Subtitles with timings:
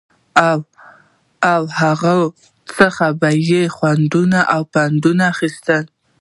[0.49, 0.59] او
[1.63, 2.19] له هغو
[2.77, 5.83] څخه به يې خوندونه او پندونه اخيستل